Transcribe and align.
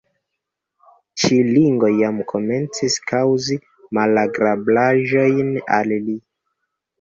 Ĉi 1.23 1.35
ringo 1.49 1.89
jam 1.99 2.17
komencis 2.31 2.95
kaŭzi 3.11 3.59
malagrablaĵojn 3.99 5.53
al 5.79 5.95
li. 6.09 6.19